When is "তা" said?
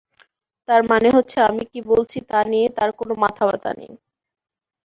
2.29-2.39